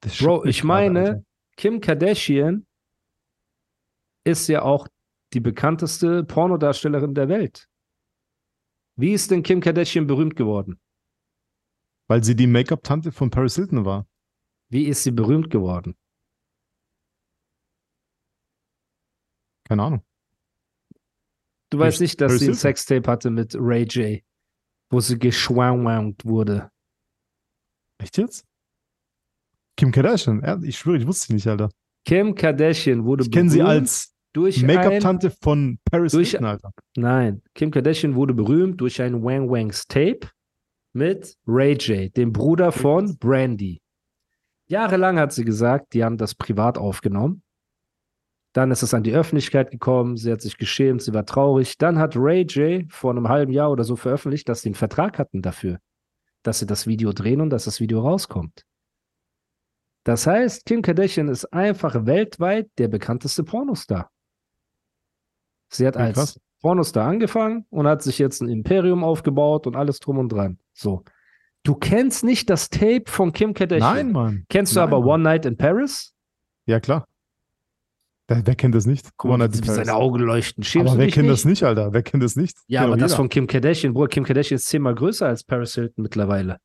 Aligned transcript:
Das 0.00 0.18
Bro, 0.18 0.44
ich 0.46 0.64
meine, 0.64 1.00
Alter. 1.00 1.24
Kim 1.56 1.80
Kardashian 1.80 2.66
ist 4.24 4.48
ja 4.48 4.62
auch 4.62 4.88
die 5.32 5.40
bekannteste 5.40 6.24
Pornodarstellerin 6.24 7.14
der 7.14 7.28
Welt. 7.28 7.68
Wie 8.96 9.12
ist 9.12 9.30
denn 9.30 9.42
Kim 9.42 9.60
Kardashian 9.60 10.06
berühmt 10.06 10.36
geworden? 10.36 10.80
Weil 12.08 12.24
sie 12.24 12.34
die 12.34 12.46
Make-up-Tante 12.46 13.12
von 13.12 13.30
Paris 13.30 13.54
Hilton 13.54 13.84
war. 13.84 14.08
Wie 14.68 14.86
ist 14.86 15.04
sie 15.04 15.10
berühmt 15.12 15.50
geworden? 15.50 15.96
Keine 19.68 19.82
Ahnung. 19.84 20.04
Du 21.70 21.78
Durch 21.78 21.86
weißt 21.86 22.00
nicht, 22.00 22.20
dass 22.20 22.30
Paris 22.30 22.40
sie 22.40 22.46
ein 22.46 22.48
Hilton? 22.48 22.60
Sextape 22.60 23.10
hatte 23.10 23.30
mit 23.30 23.54
Ray 23.54 23.84
J, 23.84 24.22
wo 24.90 25.00
sie 25.00 25.18
geschwangwangt 25.18 26.24
wurde. 26.24 26.70
Echt 27.98 28.18
jetzt? 28.18 28.49
Kim 29.80 29.92
Kardashian? 29.92 30.62
Ich 30.62 30.76
schwöre, 30.76 30.98
ich 30.98 31.06
wusste 31.06 31.28
sie 31.28 31.32
nicht, 31.34 31.46
Alter. 31.46 31.70
Kim 32.04 32.34
Kardashian 32.34 33.02
wurde 33.06 33.24
Ich 33.24 33.30
kenne 33.30 33.48
sie 33.48 33.60
berühmt 33.60 33.72
als 33.72 34.14
Make-up-Tante 34.36 35.30
von 35.42 35.78
Paris 35.90 36.12
durch- 36.12 36.32
Hilton, 36.32 36.46
Alter. 36.46 36.70
Nein, 36.96 37.40
Kim 37.54 37.70
Kardashian 37.70 38.14
wurde 38.14 38.34
berühmt 38.34 38.78
durch 38.78 39.00
ein 39.00 39.22
Wang 39.24 39.48
Wangs 39.48 39.86
Tape 39.86 40.20
mit 40.92 41.34
Ray 41.46 41.78
J, 41.78 42.14
dem 42.14 42.30
Bruder 42.30 42.72
von 42.72 43.16
Brandy. 43.16 43.80
Jahrelang 44.68 45.18
hat 45.18 45.32
sie 45.32 45.46
gesagt, 45.46 45.94
die 45.94 46.04
haben 46.04 46.18
das 46.18 46.34
privat 46.34 46.76
aufgenommen. 46.76 47.42
Dann 48.52 48.70
ist 48.72 48.82
es 48.82 48.92
an 48.92 49.02
die 49.02 49.14
Öffentlichkeit 49.14 49.70
gekommen, 49.70 50.18
sie 50.18 50.30
hat 50.30 50.42
sich 50.42 50.58
geschämt, 50.58 51.00
sie 51.00 51.14
war 51.14 51.24
traurig. 51.24 51.78
Dann 51.78 51.98
hat 51.98 52.16
Ray 52.16 52.42
J 52.42 52.84
vor 52.92 53.12
einem 53.12 53.30
halben 53.30 53.52
Jahr 53.52 53.70
oder 53.70 53.84
so 53.84 53.96
veröffentlicht, 53.96 54.46
dass 54.50 54.60
sie 54.60 54.68
einen 54.68 54.74
Vertrag 54.74 55.18
hatten 55.18 55.40
dafür, 55.40 55.78
dass 56.42 56.58
sie 56.58 56.66
das 56.66 56.86
Video 56.86 57.14
drehen 57.14 57.40
und 57.40 57.48
dass 57.48 57.64
das 57.64 57.80
Video 57.80 58.00
rauskommt. 58.00 58.66
Das 60.04 60.26
heißt, 60.26 60.64
Kim 60.64 60.82
Kardashian 60.82 61.28
ist 61.28 61.44
einfach 61.52 62.06
weltweit 62.06 62.70
der 62.78 62.88
bekannteste 62.88 63.44
Pornostar. 63.44 64.10
Sie 65.68 65.86
hat 65.86 65.96
als 65.96 66.14
krass. 66.16 66.40
Pornostar 66.60 67.06
angefangen 67.06 67.66
und 67.70 67.86
hat 67.86 68.02
sich 68.02 68.18
jetzt 68.18 68.40
ein 68.42 68.48
Imperium 68.48 69.04
aufgebaut 69.04 69.66
und 69.66 69.76
alles 69.76 69.98
drum 70.00 70.18
und 70.18 70.30
dran. 70.30 70.58
So. 70.72 71.04
Du 71.62 71.74
kennst 71.74 72.24
nicht 72.24 72.48
das 72.48 72.70
Tape 72.70 73.04
von 73.06 73.32
Kim 73.32 73.52
Kardashian. 73.54 73.94
Nein, 73.94 74.12
Mann. 74.12 74.44
Kennst 74.48 74.74
du 74.74 74.80
Nein, 74.80 74.88
aber 74.88 75.00
Mann. 75.00 75.08
One 75.08 75.22
Night 75.22 75.44
in 75.46 75.56
Paris? 75.56 76.14
Ja, 76.66 76.80
klar. 76.80 77.06
Wer, 78.32 78.54
kennt 78.54 78.76
das 78.76 78.86
nicht? 78.86 79.08
Guck 79.16 79.36
mal, 79.36 79.52
seine 79.52 79.94
Augen 79.94 80.20
leuchten. 80.20 80.62
Schämst 80.62 80.92
Aber 80.92 81.00
wer 81.00 81.08
kennt 81.08 81.26
nicht? 81.26 81.32
das 81.32 81.44
nicht, 81.44 81.64
Alter? 81.64 81.92
Wer 81.92 82.04
kennt 82.04 82.22
das 82.22 82.36
nicht? 82.36 82.56
Ja, 82.68 82.82
Kennt 82.82 82.92
aber 82.92 83.00
das 83.00 83.10
jeder. 83.10 83.16
von 83.16 83.28
Kim 83.28 83.48
Kardashian, 83.48 83.92
Bruder, 83.92 84.06
Kim 84.08 84.22
Kardashian 84.22 84.54
ist 84.56 84.66
zehnmal 84.66 84.94
größer 84.94 85.26
als 85.26 85.42
Paris 85.42 85.74
Hilton 85.74 86.02
mittlerweile. 86.02 86.58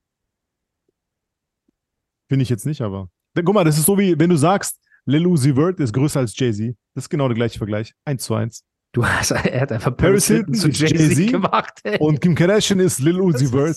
Finde 2.29 2.43
ich 2.43 2.49
jetzt 2.49 2.67
nicht, 2.67 2.81
aber. 2.81 3.09
Guck 3.35 3.53
mal, 3.53 3.63
das 3.63 3.77
ist 3.77 3.85
so 3.85 3.97
wie, 3.97 4.17
wenn 4.17 4.29
du 4.29 4.37
sagst, 4.37 4.79
Lil 5.05 5.27
Uzi 5.27 5.53
Vert 5.53 5.79
ist 5.79 5.93
größer 5.93 6.21
als 6.21 6.37
Jay-Z. 6.37 6.75
Das 6.93 7.05
ist 7.05 7.09
genau 7.09 7.27
der 7.27 7.35
gleiche 7.35 7.57
Vergleich. 7.57 7.93
Eins 8.05 8.23
zu 8.23 8.33
eins. 8.35 8.63
Du 8.91 9.05
hast, 9.05 9.31
er 9.31 9.61
hat 9.61 9.71
einfach 9.71 9.95
Paris 9.95 10.27
Paris 10.27 10.27
Hilton 10.27 10.53
zu 10.53 10.69
Jay-Z 10.69 10.97
Jay-Z 10.97 11.31
gemacht, 11.31 11.79
ey. 11.83 11.97
Und 11.99 12.21
Kim 12.21 12.33
Kardashian 12.33 12.79
ist 12.79 12.99
Lil 12.99 13.19
Uzi 13.19 13.47
Vert. 13.47 13.75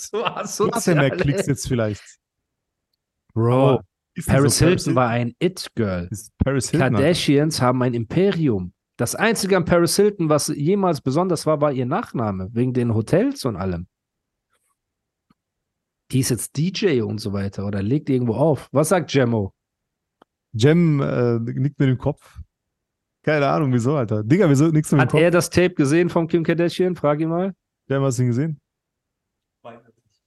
so 0.48 0.66
Du 0.66 0.72
hast 0.72 0.86
ja 0.86 0.94
mehr 0.94 1.10
Klicks 1.10 1.46
jetzt 1.46 1.66
vielleicht. 1.66 2.02
Bro, 3.34 3.82
Paris 4.26 4.58
so. 4.58 4.66
Hilton 4.66 4.94
war 4.94 5.08
ein 5.08 5.34
It-Girl. 5.41 6.08
Paris 6.42 6.70
Hilton. 6.70 6.94
Kardashians 6.94 7.60
haben 7.60 7.82
ein 7.82 7.94
Imperium. 7.94 8.72
Das 8.96 9.14
einzige 9.14 9.56
an 9.56 9.64
Paris 9.64 9.96
Hilton, 9.96 10.28
was 10.28 10.48
jemals 10.48 11.00
besonders 11.00 11.46
war, 11.46 11.60
war 11.60 11.72
ihr 11.72 11.86
Nachname, 11.86 12.48
wegen 12.52 12.72
den 12.72 12.94
Hotels 12.94 13.44
und 13.44 13.56
allem. 13.56 13.86
Die 16.10 16.20
ist 16.20 16.30
jetzt 16.30 16.56
DJ 16.56 17.02
und 17.02 17.19
so 17.19 17.32
weiter 17.32 17.66
oder 17.66 17.82
legt 17.82 18.08
irgendwo 18.08 18.34
auf. 18.34 18.69
Was 18.72 18.88
sagt 18.91 19.10
Gemmo? 19.10 19.52
Jem 20.52 21.00
äh, 21.02 21.38
nickt 21.38 21.78
mit 21.78 21.88
dem 21.88 21.98
Kopf. 21.98 22.38
Keine 23.22 23.48
Ahnung, 23.48 23.72
wieso, 23.72 23.96
Alter. 23.96 24.24
Digga, 24.24 24.48
wieso 24.48 24.69
nichts 24.69 24.91
mit 24.91 24.98
dem 24.98 25.02
Hat 25.02 25.10
Kopf? 25.10 25.20
er 25.20 25.30
das 25.30 25.50
Tape 25.50 25.74
gesehen 25.74 26.08
von 26.08 26.26
Kim 26.28 26.42
Kardashian? 26.44 26.96
Frag 26.96 27.20
ihn 27.20 27.28
mal. 27.28 27.54
Jem, 27.88 28.02
hast 28.02 28.19
du 28.19 28.22
ihn 28.22 28.28
gesehen? 28.28 28.60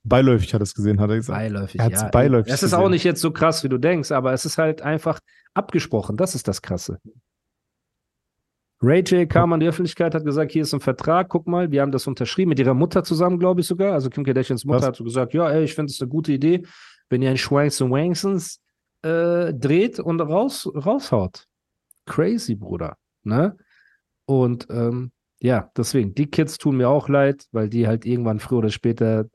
Beiläufig 0.03 0.51
hat 0.53 0.61
er 0.61 0.63
es 0.63 0.73
gesehen, 0.73 0.99
hat 0.99 1.11
er 1.11 1.17
gesagt. 1.17 1.37
Beiläufig, 1.37 1.79
Er 1.79 1.89
ja. 1.91 2.09
beiläufig 2.09 2.51
Es 2.51 2.63
ist 2.63 2.71
gesehen. 2.71 2.79
auch 2.85 2.89
nicht 2.89 3.03
jetzt 3.03 3.21
so 3.21 3.31
krass, 3.31 3.63
wie 3.63 3.69
du 3.69 3.77
denkst, 3.77 4.11
aber 4.11 4.33
es 4.33 4.45
ist 4.45 4.57
halt 4.57 4.81
einfach 4.81 5.19
abgesprochen. 5.53 6.17
Das 6.17 6.33
ist 6.33 6.47
das 6.47 6.61
Krasse. 6.63 6.99
Ray 8.81 9.01
J 9.01 9.29
kam 9.29 9.53
an 9.53 9.59
die 9.59 9.67
Öffentlichkeit, 9.67 10.15
hat 10.15 10.25
gesagt, 10.25 10.51
hier 10.51 10.63
ist 10.63 10.73
ein 10.73 10.79
Vertrag, 10.79 11.29
guck 11.29 11.47
mal, 11.47 11.71
wir 11.71 11.81
haben 11.81 11.91
das 11.91 12.07
unterschrieben, 12.07 12.49
mit 12.49 12.59
ihrer 12.59 12.73
Mutter 12.73 13.03
zusammen, 13.03 13.37
glaube 13.37 13.61
ich 13.61 13.67
sogar. 13.67 13.93
Also 13.93 14.09
Kim 14.09 14.23
Kardashians 14.23 14.65
Mutter 14.65 14.79
Was? 14.79 14.87
hat 14.87 14.95
so 14.95 15.03
gesagt, 15.03 15.33
ja, 15.33 15.49
ey, 15.49 15.63
ich 15.63 15.75
finde 15.75 15.91
es 15.91 16.01
eine 16.01 16.09
gute 16.09 16.31
Idee, 16.31 16.63
wenn 17.09 17.21
ihr 17.21 17.29
ein 17.29 17.37
Schwanks 17.37 17.79
und 17.81 17.91
Wanksons 17.91 18.59
äh, 19.03 19.53
dreht 19.53 19.99
und 19.99 20.19
raus, 20.19 20.69
raushaut. 20.73 21.47
Crazy, 22.05 22.55
Bruder. 22.55 22.97
Ne? 23.23 23.55
Und 24.25 24.67
ähm, 24.71 25.11
ja, 25.39 25.71
deswegen, 25.77 26.15
die 26.15 26.27
Kids 26.27 26.57
tun 26.57 26.77
mir 26.77 26.89
auch 26.89 27.07
leid, 27.07 27.45
weil 27.51 27.69
die 27.69 27.87
halt 27.87 28.05
irgendwann 28.05 28.39
früher 28.39 28.59
oder 28.59 28.69
später 28.69 29.25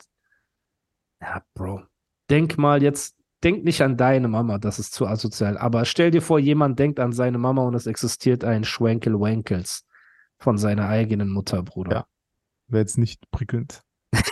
ja, 1.21 1.43
Bro. 1.55 1.83
Denk 2.31 2.59
mal 2.59 2.83
jetzt, 2.83 3.16
denk 3.45 3.65
nicht 3.65 3.83
an 3.83 3.97
deine 3.97 4.29
Mama, 4.29 4.59
das 4.59 4.79
ist 4.79 4.93
zu 4.95 5.07
asozial. 5.07 5.59
Aber 5.59 5.85
stell 5.85 6.11
dir 6.11 6.23
vor, 6.23 6.39
jemand 6.39 6.79
denkt 6.79 7.01
an 7.01 7.13
seine 7.13 7.39
Mama 7.39 7.63
und 7.63 7.75
es 7.75 7.87
existiert 7.87 8.45
ein 8.45 8.65
Schwenkel 8.65 9.19
Wankels 9.19 9.85
von 10.39 10.59
seiner 10.59 10.89
eigenen 10.89 11.31
Mutter, 11.31 11.63
Bruder. 11.63 11.93
Ja. 11.93 12.07
Wäre 12.69 12.83
jetzt 12.83 12.99
nicht 12.99 13.31
prickelnd. 13.31 13.83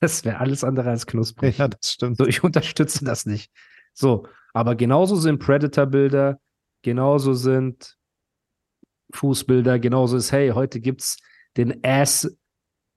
Das 0.00 0.24
wäre 0.24 0.38
alles 0.38 0.64
andere 0.64 0.90
als 0.90 1.06
knusprig. 1.06 1.58
Ja, 1.58 1.68
das 1.68 1.92
stimmt. 1.92 2.16
So, 2.16 2.26
ich 2.26 2.42
unterstütze 2.42 3.04
das 3.04 3.24
nicht. 3.24 3.52
So, 3.92 4.26
aber 4.52 4.74
genauso 4.74 5.14
sind 5.16 5.38
Predator-Bilder, 5.38 6.40
genauso 6.82 7.34
sind 7.34 7.96
Fußbilder, 9.12 9.78
genauso 9.78 10.16
ist, 10.16 10.32
hey, 10.32 10.50
heute 10.50 10.80
gibt's 10.80 11.18
den 11.56 11.84
Ass, 11.84 12.36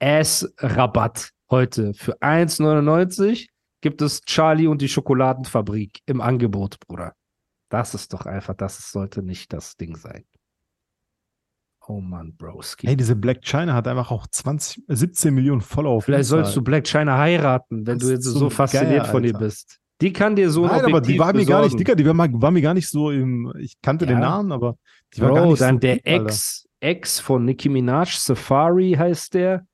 Ass-Rabatt 0.00 1.30
heute. 1.50 1.94
Für 1.94 2.16
1,99 2.18 3.48
gibt 3.86 4.02
es 4.02 4.20
Charlie 4.22 4.66
und 4.66 4.82
die 4.82 4.88
Schokoladenfabrik 4.88 6.00
im 6.06 6.20
Angebot, 6.20 6.80
Bruder. 6.88 7.12
Das 7.70 7.94
ist 7.94 8.12
doch 8.12 8.26
einfach, 8.26 8.54
das 8.54 8.90
sollte 8.90 9.22
nicht 9.22 9.52
das 9.52 9.76
Ding 9.76 9.94
sein. 9.94 10.24
Oh 11.86 12.00
Mann, 12.00 12.34
Broski. 12.36 12.88
Hey, 12.88 12.96
diese 12.96 13.14
Black 13.14 13.42
China 13.42 13.74
hat 13.74 13.86
einfach 13.86 14.10
auch 14.10 14.26
20, 14.26 14.82
17 14.88 15.32
Millionen 15.32 15.60
Follower. 15.60 16.02
Vielleicht 16.02 16.28
sollst 16.28 16.56
du 16.56 16.62
Black 16.62 16.84
China 16.84 17.16
heiraten, 17.16 17.86
wenn 17.86 18.00
Das 18.00 18.08
du 18.08 18.12
jetzt 18.12 18.24
so 18.24 18.36
so 18.40 18.50
fasziniert 18.50 19.04
Geier, 19.04 19.12
von 19.12 19.22
ihr 19.22 19.34
bist. 19.34 19.78
Die 20.00 20.12
kann 20.12 20.34
dir 20.34 20.50
so 20.50 20.64
ein 20.64 20.70
Nein, 20.70 20.80
aber 20.86 21.00
die 21.00 21.12
Objektiv 21.12 21.18
war 21.20 21.32
mir 21.32 21.46
gar 21.46 21.62
nicht. 21.62 21.78
Digga, 21.78 21.94
die 21.94 22.04
war, 22.04 22.16
war 22.42 22.50
mir 22.50 22.62
gar 22.62 22.74
nicht 22.74 22.88
so 22.88 23.12
im, 23.12 23.52
ich 23.60 23.80
kannte 23.82 24.04
den 24.04 24.16
Ja. 24.18 24.20
Namen, 24.20 24.50
aber 24.50 24.78
die 25.14 25.20
war 25.20 25.28
Bro, 25.28 25.34
gar 25.36 25.46
nicht 25.46 25.60
dann 25.60 25.76
so 25.76 25.78
der. 25.78 26.00
Ex, 26.04 26.68
Ex 26.80 27.20
von 27.20 27.44
Nicki 27.44 27.68
Minaj, 27.68 28.16
Safari 28.16 28.96
heißt 28.98 29.34
der. 29.34 29.64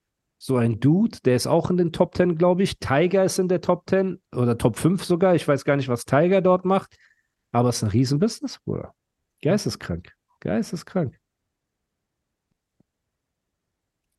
So 0.45 0.57
ein 0.57 0.81
Dude, 0.81 1.19
der 1.23 1.37
ist 1.37 1.47
auch 1.47 1.69
in 1.69 1.77
den 1.77 1.93
Top 1.93 2.15
10, 2.15 2.37
glaube 2.37 2.63
ich. 2.63 2.77
Tiger 2.77 3.23
ist 3.23 3.39
in 3.39 3.47
der 3.47 3.61
Top 3.61 3.89
10 3.89 4.21
oder 4.35 4.57
Top 4.57 4.75
5 4.75 5.01
sogar. 5.01 5.35
Ich 5.35 5.47
weiß 5.47 5.63
gar 5.63 5.77
nicht, 5.77 5.87
was 5.87 6.03
Tiger 6.03 6.41
dort 6.41 6.65
macht. 6.65 6.97
Aber 7.53 7.69
es 7.69 7.77
ist 7.77 7.83
ein 7.83 7.91
Riesenbusiness, 7.91 8.59
Bruder. 8.65 8.93
Geisteskrank. 9.41 10.11
Geisteskrank. 10.41 11.17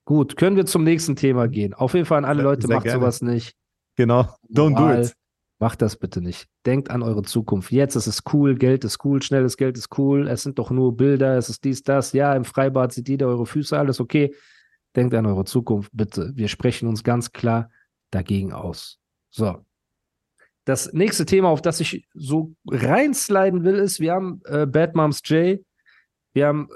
Gut, 0.07 0.39
können 0.39 0.57
wir 0.57 0.65
zum 0.65 0.83
nächsten 0.83 1.15
Thema 1.15 1.47
gehen. 1.47 1.75
Auf 1.75 1.93
jeden 1.93 2.07
Fall 2.07 2.17
an 2.17 2.25
alle 2.25 2.43
Leute, 2.43 2.69
sehr 2.69 2.77
macht 2.77 2.85
gerne. 2.85 3.01
sowas 3.01 3.21
nicht. 3.21 3.55
Genau, 3.95 4.23
don't 4.49 4.77
do 4.77 4.81
Moral, 4.81 5.05
it. 5.05 5.15
Macht 5.59 5.83
das 5.83 5.97
bitte 5.97 6.23
nicht. 6.23 6.49
Denkt 6.65 6.91
an 6.91 7.03
eure 7.03 7.21
Zukunft. 7.21 7.71
Jetzt 7.71 7.97
ist 7.97 8.07
es 8.07 8.23
cool, 8.33 8.55
Geld 8.55 8.85
ist 8.85 9.05
cool, 9.05 9.23
schnelles 9.23 9.59
Geld 9.59 9.77
ist 9.77 9.99
cool. 9.99 10.27
Es 10.27 10.43
sind 10.43 10.59
doch 10.59 10.71
nur 10.71 10.97
Bilder, 10.97 11.37
es 11.37 11.51
ist 11.51 11.65
dies, 11.65 11.83
das. 11.83 12.15
Ja, 12.15 12.35
im 12.35 12.47
Freibad 12.47 12.95
sieht 12.95 13.11
jeder 13.11 13.27
eure 13.27 13.45
Füße, 13.45 13.79
alles 13.79 14.01
okay. 14.01 14.35
Denkt 14.97 15.15
an 15.15 15.27
eure 15.27 15.45
Zukunft, 15.45 15.91
bitte. 15.93 16.33
Wir 16.35 16.49
sprechen 16.49 16.89
uns 16.89 17.03
ganz 17.03 17.33
klar 17.33 17.71
dagegen 18.11 18.53
aus. 18.53 18.99
So. 19.31 19.65
Das 20.65 20.93
nächste 20.93 21.27
Thema, 21.27 21.49
auf 21.49 21.61
das 21.61 21.81
ich 21.81 22.07
so 22.15 22.55
reinsliden 22.69 23.65
will, 23.65 23.75
ist, 23.75 24.01
wir 24.01 24.13
haben 24.13 24.41
äh, 24.47 24.67
Bad 24.67 24.95
Moms 24.95 25.21
J. 25.25 25.61
Wir 26.33 26.47
haben 26.47 26.69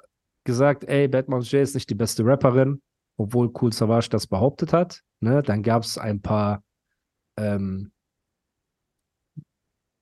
gesagt, 0.45 0.85
ey, 0.85 1.09
Bad 1.09 1.29
Moms 1.29 1.51
J 1.51 1.63
ist 1.63 1.75
nicht 1.75 1.89
die 1.89 1.95
beste 1.95 2.25
Rapperin, 2.25 2.83
obwohl 3.17 3.51
Cool 3.61 3.73
Savage 3.73 4.09
das 4.11 4.27
behauptet 4.27 4.73
hat. 4.73 5.03
Ne? 5.21 5.43
Dann 5.43 5.63
gab 5.63 5.85
es 5.85 5.97
ein 5.97 6.21
paar 6.21 6.63
ähm, 7.39 7.93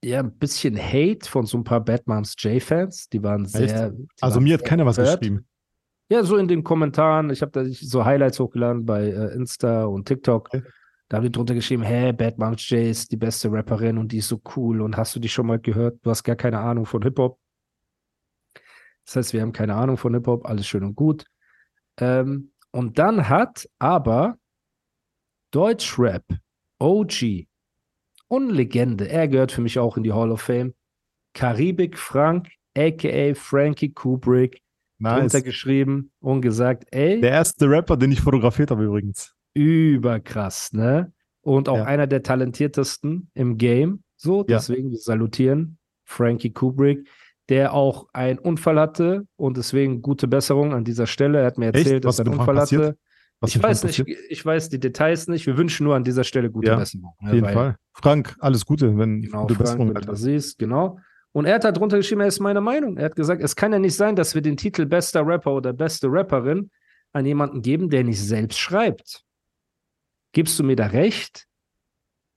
ja, 0.05 0.21
ein 0.21 0.33
bisschen 0.39 0.77
Hate 0.79 1.29
von 1.29 1.47
so 1.47 1.59
ein 1.59 1.65
paar 1.65 1.81
Bad 1.81 2.07
Moms 2.07 2.35
J-Fans. 2.39 3.09
Die 3.09 3.23
waren 3.23 3.47
sehr. 3.47 3.91
Die 3.91 4.07
Also 4.21 4.37
waren 4.37 4.45
mir 4.45 4.55
hat 4.55 4.65
keiner 4.65 4.87
was 4.87 4.97
geschrieben. 4.97 5.47
Ja, 6.09 6.23
so 6.23 6.37
in 6.37 6.47
den 6.47 6.63
Kommentaren. 6.63 7.31
Ich 7.31 7.43
habe 7.43 7.53
da 7.53 7.65
so 7.65 8.05
Highlights 8.05 8.39
hochgeladen 8.39 8.87
bei 8.87 9.07
äh, 9.07 9.35
Insta 9.35 9.85
und 9.85 10.07
TikTok. 10.07 10.49
Okay. 10.55 10.63
Da 11.09 11.17
haben 11.17 11.25
die 11.25 11.33
drunter 11.33 11.55
geschrieben, 11.55 11.85
hä, 11.85 12.13
Bad 12.13 12.39
Moms 12.39 12.69
J 12.69 12.81
ist 12.81 13.13
die 13.13 13.17
beste 13.17 13.51
Rapperin 13.51 13.97
und 13.97 14.11
die 14.11 14.19
ist 14.19 14.29
so 14.29 14.41
cool 14.57 14.81
und 14.81 14.97
hast 14.97 15.15
du 15.15 15.21
die 15.21 15.29
schon 15.29 15.47
mal 15.47 15.61
gehört? 15.61 15.99
Du 16.03 16.11
hast 16.11 16.25
gar 16.25 16.35
keine 16.35 16.59
Ahnung 16.59 16.85
von 16.85 17.03
Hip-Hop. 17.03 17.39
Das 19.05 19.17
heißt, 19.17 19.33
wir 19.33 19.41
haben 19.41 19.53
keine 19.53 19.75
Ahnung 19.75 19.97
von 19.97 20.15
Hip-Hop, 20.15 20.47
alles 20.47 20.67
schön 20.67 20.83
und 20.83 20.97
gut. 20.97 21.25
Ähm, 21.99 22.53
und 22.73 22.99
dann 22.99 23.29
hat 23.29 23.69
aber 23.79 24.37
Deutschrap, 25.53 26.25
OG 26.81 27.47
und 28.27 28.51
Legende, 28.51 29.09
er 29.09 29.29
gehört 29.29 29.53
für 29.53 29.61
mich 29.61 29.79
auch 29.79 29.97
in 29.97 30.03
die 30.03 30.13
Hall 30.13 30.33
of 30.33 30.43
Fame, 30.43 30.75
Karibik 31.35 31.97
Frank, 31.97 32.49
aka 32.77 33.35
Frankie 33.35 33.93
Kubrick, 33.93 34.61
Nice. 34.99 35.21
runtergeschrieben 35.23 36.11
und 36.21 36.41
gesagt, 36.41 36.85
ey, 36.91 37.21
Der 37.21 37.31
erste 37.33 37.69
Rapper, 37.69 37.97
den 37.97 38.13
ich 38.13 38.21
fotografiert 38.21 38.71
habe 38.71 38.85
übrigens. 38.85 39.35
überkrass, 39.55 40.73
ne? 40.73 41.13
Und 41.43 41.69
auch 41.69 41.79
Ja. 41.79 41.85
einer 41.85 42.07
der 42.07 42.23
talentiertesten 42.23 43.31
im 43.35 43.57
Game. 43.59 44.03
So, 44.17 44.39
Ja. 44.41 44.57
deswegen 44.57 44.91
wir 44.91 44.99
salutieren 44.99 45.79
Frankie 46.05 46.53
Kubrick, 46.53 47.07
der 47.49 47.73
auch 47.75 48.09
einen 48.13 48.39
Unfall 48.39 48.79
hatte 48.81 49.27
und 49.37 49.57
deswegen 49.57 50.03
gute 50.03 50.27
Besserung 50.29 50.73
an 50.73 50.85
dieser 50.85 51.07
Stelle. 51.07 51.41
Er 51.41 51.47
hat 51.47 51.59
mir 51.59 51.67
Echt? 51.69 51.77
erzählt, 51.87 52.05
Was 52.05 52.17
dass 52.17 52.27
er 52.27 52.31
einen 52.33 52.41
Unfall 52.41 52.55
passiert? 52.57 52.83
hatte. 52.83 52.99
Was 53.41 53.55
ich 53.55 53.63
weiß 53.63 53.85
nicht, 53.85 54.03
ich 54.31 54.45
weiß 54.47 54.71
die 54.71 54.81
Details 54.81 55.29
nicht. 55.29 55.47
Wir 55.47 55.59
wünschen 55.59 55.85
nur 55.85 55.95
an 55.95 56.05
dieser 56.05 56.25
Stelle 56.25 56.51
gute 56.51 56.69
Ja, 56.69 56.77
Besserung. 56.77 57.15
ne? 57.21 57.29
Auf 57.29 57.35
jeden 57.35 57.49
Fall. 57.49 57.77
Frank, 57.93 58.35
alles 58.41 58.65
Gute, 58.65 58.97
wenn 58.97 59.21
Genau, 59.21 59.43
gute 59.43 59.55
Frank, 59.57 59.67
Besserung, 59.79 59.95
wenn 59.95 60.03
du 60.03 60.15
siehst, 60.17 60.59
genau. 60.59 60.99
Und 61.37 61.45
er 61.45 61.57
hat 61.57 61.65
da 61.65 61.71
drunter 61.73 61.99
geschrieben, 61.99 62.23
er 62.23 62.29
ist 62.29 62.41
meiner 62.41 62.63
Meinung. 62.63 62.97
Er 62.97 63.05
hat 63.05 63.15
gesagt, 63.15 63.43
es 63.43 63.55
kann 63.55 63.71
ja 63.71 63.79
nicht 63.79 63.95
sein, 63.95 64.17
dass 64.17 64.35
wir 64.35 64.41
den 64.41 64.57
Titel 64.57 64.87
bester 64.87 65.21
Rapper 65.27 65.53
oder 65.53 65.75
beste 65.75 66.07
Rapperin 66.11 66.71
an 67.13 67.27
jemanden 67.27 67.61
geben, 67.61 67.91
der 67.91 68.05
nicht 68.05 68.23
selbst 68.23 68.59
schreibt. 68.59 69.23
Gibst 70.33 70.59
du 70.59 70.65
mir 70.65 70.77
da 70.77 70.87
recht? 70.87 71.47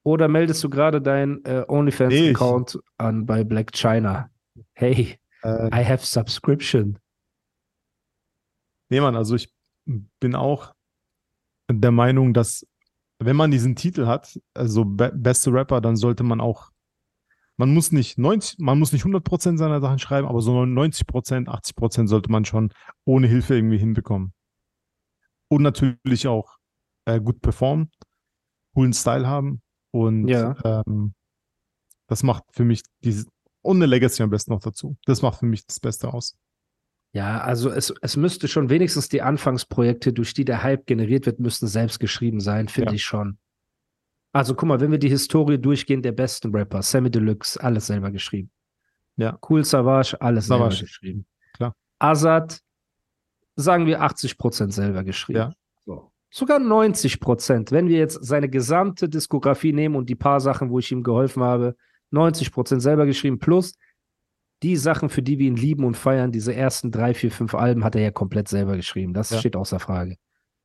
Oder 0.04 0.28
meldest 0.28 0.62
du 0.66 0.70
gerade 0.70 1.02
deinen 1.02 1.46
äh, 1.46 1.64
OnlyFans-Account 1.66 2.78
an 2.98 3.26
bei 3.26 3.46
Black 3.46 3.72
China? 3.72 4.30
Hey, 4.74 5.18
Äh, 5.44 5.68
I 5.68 5.86
have 5.86 6.06
subscription. 6.06 7.00
nee, 8.90 9.00
Mann, 9.00 9.16
also 9.16 9.36
ich 9.36 9.50
bin 10.20 10.36
auch 10.36 10.74
der 11.72 11.92
Meinung, 11.92 12.34
dass 12.34 12.68
wenn 13.20 13.38
man 13.38 13.50
diesen 13.50 13.78
Titel 13.78 14.08
hat, 14.08 14.38
also 14.54 14.84
be 14.84 15.10
beste 15.16 15.54
Rapper, 15.54 15.80
dann 15.80 15.96
sollte 15.96 16.24
man 16.24 16.42
auch, 16.42 16.72
man 17.60 17.74
muss 17.74 17.92
nicht 17.92 18.18
90, 18.18 18.60
man 18.60 18.80
muss 18.80 18.94
nicht 18.94 19.04
100% 19.04 19.58
seiner 19.58 19.82
Sachen 19.82 20.00
schreiben, 20.00 20.28
aber 20.28 20.42
so 20.42 20.54
90%, 20.62 21.48
80% 21.50 22.08
sollte 22.08 22.32
man 22.32 22.46
schon 22.46 22.72
ohne 23.06 23.28
Hilfe 23.28 23.56
irgendwie 23.56 23.78
hinbekommen. 23.78 24.34
Und 25.50 25.64
natürlich 25.64 26.28
auch 26.28 26.58
äh, 27.06 27.20
gut 27.20 27.42
performen, 27.42 27.92
coolen 28.74 28.94
Style 28.94 29.28
haben 29.28 29.62
und 29.92 30.30
Ja. 30.30 30.56
ähm, 30.64 31.14
das 32.08 32.24
macht 32.24 32.44
für 32.54 32.64
mich 32.64 32.82
diese, 33.04 33.28
und 33.62 33.76
eine 33.78 33.88
Legacy 33.88 34.24
am 34.24 34.30
besten 34.30 34.52
noch 34.52 34.62
dazu. 34.62 34.96
Das 35.06 35.22
macht 35.22 35.40
für 35.40 35.46
mich 35.46 35.66
das 35.66 35.82
Beste 35.82 36.14
aus. 36.14 36.38
Ja, 37.12 37.42
also 37.42 37.70
es, 37.72 37.94
es 38.02 38.16
müsste 38.16 38.48
schon 38.48 38.70
wenigstens 38.70 39.10
die 39.10 39.22
Anfangsprojekte, 39.22 40.14
durch 40.14 40.34
die 40.34 40.46
der 40.46 40.64
Hype 40.64 40.86
generiert 40.86 41.26
wird, 41.26 41.40
müssten 41.42 41.68
selbst 41.68 42.00
geschrieben 42.00 42.40
sein, 42.40 42.70
finde 42.70 42.92
Ja. 42.92 42.96
ich 42.96 43.04
schon. 43.04 43.38
Also 44.32 44.54
guck 44.56 44.68
mal, 44.70 44.80
wenn 44.80 44.92
wir 44.92 45.00
die 45.00 45.10
Historie 45.10 45.58
durchgehen 45.58 46.02
der 46.02 46.12
besten 46.12 46.54
Rapper, 46.56 46.82
Sammy 46.82 47.10
Deluxe, 47.10 47.62
alles 47.62 47.88
selber 47.88 48.12
geschrieben. 48.12 48.52
Ja. 49.18 49.38
Cool 49.50 49.64
Savage, 49.66 50.20
alles 50.22 50.48
Savage, 50.48 50.76
selber 50.76 50.86
geschrieben. 50.88 51.26
klar. 51.54 51.76
Azad, 52.00 52.62
sagen 53.56 53.86
wir 53.86 54.02
80% 54.02 54.72
selber 54.72 55.04
geschrieben. 55.04 55.40
Ja. 55.40 55.54
So. 55.86 56.12
Sogar 56.30 56.60
90%. 56.60 57.72
Wenn 57.72 57.88
wir 57.88 57.98
jetzt 57.98 58.24
seine 58.24 58.48
gesamte 58.50 59.10
Diskografie 59.10 59.74
nehmen 59.74 59.96
und 59.96 60.10
die 60.10 60.16
paar 60.16 60.40
Sachen, 60.40 60.70
wo 60.70 60.80
ich 60.80 60.92
ihm 60.92 61.04
geholfen 61.04 61.44
habe, 61.44 61.76
90% 62.12 62.80
selber 62.80 63.06
geschrieben, 63.06 63.40
plus 63.40 63.74
die 64.62 64.76
Sachen, 64.76 65.10
für 65.10 65.22
die 65.22 65.40
wir 65.40 65.48
ihn 65.48 65.56
lieben 65.56 65.84
und 65.86 65.96
feiern, 65.98 66.32
diese 66.32 66.54
ersten 66.54 66.92
drei, 66.92 67.14
vier, 67.14 67.32
fünf 67.32 67.56
Alben 67.56 67.84
hat 67.84 67.96
er 67.96 68.02
ja 68.02 68.12
komplett 68.12 68.48
selber 68.48 68.76
geschrieben. 68.76 69.14
Das 69.14 69.30
Ja. 69.32 69.40
steht 69.40 69.56
außer 69.56 69.80
Frage. 69.80 70.18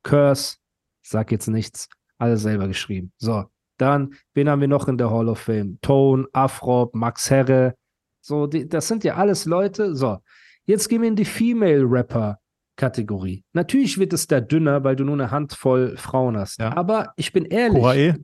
Curse, 0.03 0.57
sag 1.03 1.33
jetzt 1.33 1.47
nichts, 1.49 1.89
alles 2.19 2.43
selber 2.43 2.67
geschrieben. 2.69 3.13
So, 3.19 3.45
dann, 3.79 4.15
wen 4.35 4.49
haben 4.49 4.61
wir 4.61 4.69
noch 4.69 4.89
in 4.89 4.99
der 4.99 5.11
Hall 5.11 5.29
of 5.29 5.39
Fame? 5.41 5.79
Tone, 5.83 6.27
Afrop, 6.33 6.95
Max 6.95 7.31
Herre. 7.31 7.75
So, 8.21 8.47
die, 8.47 8.69
das 8.69 8.89
sind 8.89 9.05
ja 9.05 9.17
alles 9.17 9.45
Leute. 9.45 9.95
So, 9.95 10.19
jetzt 10.65 10.89
gehen 10.89 11.03
wir 11.03 11.09
in 11.09 11.17
die 11.17 11.25
Female 11.25 11.85
Rapper. 11.87 12.39
Kategorie. 12.77 13.45
Natürlich 13.53 13.99
wird 13.99 14.13
es 14.13 14.27
da 14.27 14.41
dünner, 14.41 14.83
weil 14.83 14.97
du 14.97 15.05
nur 15.05 15.15
eine 15.15 15.31
Handvoll 15.31 15.97
Frauen 15.97 16.37
hast. 16.37 16.59
Ja. 16.59 16.77
Aber 16.77 17.13
ich 17.17 17.33
bin 17.33 17.45
ehrlich. 17.45 17.81
Cora 17.81 17.95
E, 17.95 18.15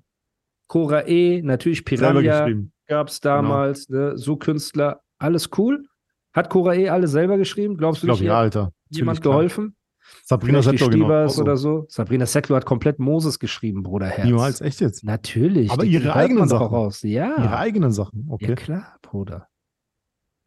Cora 0.66 1.06
E, 1.06 1.40
natürlich 1.42 1.84
Piranha 1.84 2.20
geschrieben. 2.20 2.72
gab 2.88 3.06
es 3.08 3.20
damals, 3.20 3.88
ne? 3.88 4.18
so 4.18 4.36
Künstler, 4.36 5.02
alles 5.18 5.50
cool. 5.56 5.86
Hat 6.32 6.50
Cora 6.50 6.74
E 6.74 6.88
alle 6.88 7.06
selber 7.06 7.38
geschrieben? 7.38 7.76
Glaubst 7.76 7.98
Ich 7.98 8.00
du 8.00 8.06
glaube, 8.08 8.20
nicht, 8.22 8.26
ja, 8.28 8.38
Alter. 8.40 8.72
jemand 8.88 9.20
klar. 9.22 9.34
geholfen? 9.34 9.76
Sabrina 10.24 10.62
Settler, 10.62 10.88
genau. 10.88 11.08
Also, 11.10 11.42
oder 11.42 11.56
so? 11.56 11.86
Sabrina 11.88 12.26
Settler 12.26 12.56
hat 12.56 12.66
komplett 12.66 12.98
Moses 12.98 13.38
geschrieben, 13.38 13.82
Bruder 13.82 14.06
Herz. 14.06 14.26
Niemals, 14.26 14.60
echt 14.60 14.80
jetzt? 14.80 15.04
Natürlich. 15.04 15.70
Aber 15.70 15.84
ihre 15.84 16.14
eigenen 16.14 16.48
Sachen. 16.48 16.66
raus. 16.66 17.02
Ja. 17.02 17.36
Ihre 17.36 17.56
eigenen 17.58 17.92
Sachen, 17.92 18.26
Ja, 18.28 18.32
okay. 18.34 18.54
klar, 18.54 18.98
Bruder. 19.02 19.48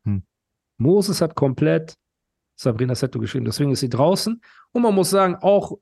Hm. 0.06 0.24
Moses 0.78 1.22
hat 1.22 1.36
komplett 1.36 1.96
Sabrina 2.56 2.96
Settler 2.96 3.22
geschrieben, 3.22 3.46
deswegen 3.46 3.72
ist 3.72 3.80
sie 3.80 3.90
draußen. 3.90 4.42
Und 4.72 4.82
man 4.82 4.94
muss 4.94 5.10
sagen, 5.10 5.36
auch 5.36 5.78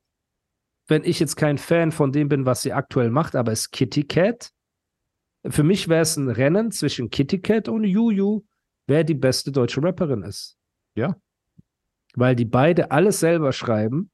wenn 0.87 1.03
ich 1.03 1.19
jetzt 1.19 1.35
kein 1.35 1.57
Fan 1.57 1.91
von 1.91 2.11
dem 2.11 2.27
bin, 2.27 2.45
was 2.45 2.61
sie 2.63 2.73
aktuell 2.73 3.11
macht, 3.11 3.35
aber 3.35 3.51
ist 3.51 3.71
Kitty 3.71 4.03
Cat. 4.03 4.51
Für 5.47 5.63
mich 5.63 5.87
wäre 5.87 6.01
es 6.01 6.17
ein 6.17 6.29
Rennen 6.29 6.71
zwischen 6.71 7.09
Kitty 7.09 7.39
Cat 7.39 7.67
und 7.67 7.83
Juju, 7.83 8.43
wer 8.87 9.03
die 9.03 9.13
beste 9.13 9.51
deutsche 9.51 9.81
Rapperin 9.81 10.23
ist. 10.23 10.57
Ja. 10.95 11.15
Weil 12.15 12.35
die 12.35 12.45
beide 12.45 12.91
alles 12.91 13.19
selber 13.19 13.53
schreiben. 13.53 14.11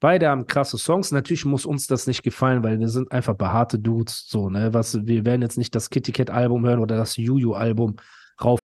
Beide 0.00 0.28
haben 0.28 0.46
krasse 0.46 0.76
Songs. 0.76 1.10
Natürlich 1.10 1.44
muss 1.44 1.64
uns 1.64 1.86
das 1.86 2.06
nicht 2.06 2.22
gefallen, 2.22 2.62
weil 2.62 2.78
wir 2.78 2.88
sind 2.88 3.10
einfach 3.12 3.34
behaarte 3.34 3.78
Dudes. 3.78 4.26
So, 4.28 4.50
ne? 4.50 4.74
Was, 4.74 5.06
wir 5.06 5.24
werden 5.24 5.42
jetzt 5.42 5.56
nicht 5.56 5.74
das 5.74 5.88
Kitty 5.90 6.12
Cat 6.12 6.30
Album 6.30 6.66
hören 6.66 6.80
oder 6.80 6.96
das 6.96 7.16
Juju 7.16 7.54
Album 7.54 7.96
rauf 8.42 8.60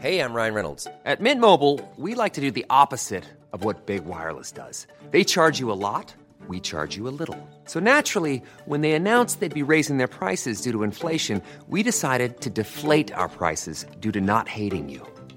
Hey, 0.00 0.20
I'm 0.20 0.32
Ryan 0.32 0.54
Reynolds. 0.54 0.86
At 1.04 1.20
Mint 1.20 1.40
Mobile, 1.40 1.80
we 1.96 2.14
like 2.14 2.34
to 2.34 2.40
do 2.40 2.52
the 2.52 2.64
opposite 2.70 3.24
of 3.52 3.64
what 3.64 3.84
Big 3.86 4.04
Wireless 4.04 4.52
does. 4.52 4.86
They 5.10 5.24
charge 5.24 5.58
you 5.58 5.72
a 5.72 5.80
lot, 5.80 6.14
we 6.46 6.60
charge 6.60 6.96
you 6.96 7.08
a 7.08 7.10
little. 7.18 7.36
So 7.64 7.80
naturally, 7.80 8.40
when 8.66 8.82
they 8.82 8.92
announced 8.92 9.40
they'd 9.40 9.52
be 9.52 9.64
raising 9.64 9.98
their 9.98 10.06
prices 10.06 10.60
due 10.60 10.70
to 10.70 10.84
inflation, 10.84 11.42
we 11.66 11.82
decided 11.82 12.40
to 12.42 12.50
deflate 12.50 13.12
our 13.12 13.28
prices 13.28 13.86
due 13.98 14.12
to 14.12 14.20
not 14.20 14.46
hating 14.46 14.88
you. 14.88 15.04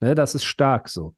Ne, 0.00 0.14
das 0.14 0.34
ist 0.34 0.44
stark 0.44 0.88
so. 0.88 1.14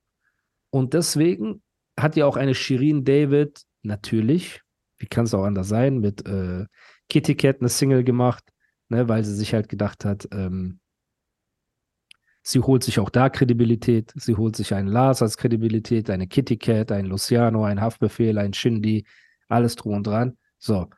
Und 0.70 0.94
deswegen 0.94 1.62
hat 1.98 2.16
ja 2.16 2.26
auch 2.26 2.36
eine 2.36 2.54
Shirin 2.54 3.04
David 3.04 3.62
natürlich, 3.82 4.62
wie 4.98 5.06
kann 5.06 5.24
es 5.24 5.34
auch 5.34 5.44
anders 5.44 5.68
sein, 5.68 5.98
mit 5.98 6.26
äh, 6.26 6.66
Kitty 7.08 7.34
Cat 7.34 7.60
eine 7.60 7.68
Single 7.68 8.04
gemacht, 8.04 8.44
ne, 8.88 9.08
weil 9.08 9.24
sie 9.24 9.34
sich 9.34 9.54
halt 9.54 9.68
gedacht 9.68 10.04
hat, 10.04 10.28
ähm, 10.32 10.80
sie 12.42 12.60
holt 12.60 12.84
sich 12.84 12.98
auch 13.00 13.10
da 13.10 13.28
Kredibilität, 13.28 14.12
sie 14.14 14.36
holt 14.36 14.56
sich 14.56 14.74
einen 14.74 14.88
Lars 14.88 15.22
als 15.22 15.36
Kredibilität, 15.36 16.08
eine 16.10 16.26
Kitty 16.26 16.56
Cat, 16.56 16.92
einen 16.92 17.08
Luciano, 17.08 17.64
einen 17.64 17.80
Haftbefehl, 17.80 18.38
einen 18.38 18.54
Shindy, 18.54 19.06
alles 19.48 19.76
drum 19.76 19.94
und 19.94 20.06
dran. 20.06 20.38
So. 20.58 20.88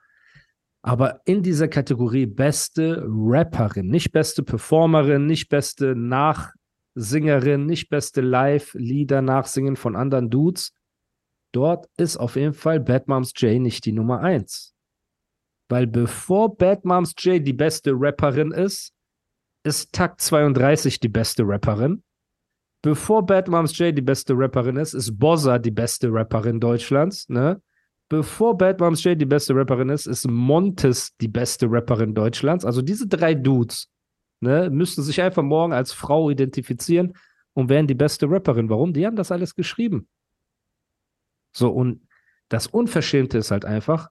Aber 0.83 1.21
in 1.27 1.43
dieser 1.43 1.69
Kategorie 1.69 2.27
beste 2.27 3.05
Rapperin, 3.07 3.89
nicht 3.89 4.13
beste 4.13 4.43
Performerin, 4.43 5.27
nicht 5.27 5.49
beste 5.49 5.95
Nachsingerin, 6.95 7.67
nicht 7.67 7.89
beste 7.89 8.21
Live-Lieder 8.21 9.23
nachsingen 9.23 9.77
von 9.77 9.97
anderen 9.97 10.31
Dudes, 10.31 10.73
dort 11.53 11.89
ist 11.97 12.17
auf 12.17 12.37
jeden 12.37 12.55
Fall 12.55 12.81
Bad 12.81 13.09
Moms 13.09 13.33
J 13.37 13.61
nicht 13.61 13.85
die 13.85 13.93
Nummer 13.93 14.21
eins. 14.21 14.75
Weil 15.69 15.87
bevor 15.87 16.57
Bad 16.57 16.85
Moms 16.85 17.15
J 17.19 17.47
die 17.47 17.53
beste 17.53 17.93
Rapperin 17.95 18.51
ist, 18.51 18.93
ist 19.65 19.93
Takt 19.93 20.21
32 20.21 21.01
die 21.01 21.09
beste 21.09 21.45
Rapperin. 21.47 22.03
Bevor 22.83 23.25
Bad 23.25 23.49
Moms 23.49 23.77
J 23.79 23.97
die 23.97 24.03
beste 24.03 24.35
Rapperin 24.37 24.77
ist, 24.77 24.95
ist 24.95 25.19
Bozza 25.19 25.59
die 25.59 25.71
beste 25.71 26.09
Rapperin 26.11 26.59
Deutschlands. 26.59 27.29
Ne? 27.29 27.63
Bevor 28.09 28.57
Bad 28.57 28.81
Moms 28.81 29.05
J 29.05 29.21
die 29.21 29.27
beste 29.27 29.55
Rapperin 29.55 29.91
ist, 29.91 30.07
ist 30.07 30.27
Montes 30.29 31.15
die 31.19 31.29
beste 31.29 31.67
Rapperin 31.71 32.15
Deutschlands. 32.15 32.65
Also 32.65 32.83
diese 32.83 33.07
drei 33.07 33.35
Dudes 33.35 33.89
ne, 34.41 34.71
müssten 34.71 35.03
sich 35.03 35.21
einfach 35.23 35.43
morgen 35.43 35.73
als 35.73 35.93
Frau 35.93 36.31
identifizieren 36.31 37.15
und 37.53 37.69
wären 37.69 37.87
die 37.87 37.95
beste 37.95 38.31
Rapperin. 38.31 38.69
Warum? 38.69 38.93
Die 38.93 39.07
haben 39.07 39.17
das 39.17 39.33
alles 39.33 39.55
geschrieben. 39.55 40.09
So, 41.53 41.71
und 41.71 42.07
das 42.49 42.67
Unverschämte 42.67 43.39
ist 43.39 43.51
halt 43.51 43.65
einfach, 43.65 44.09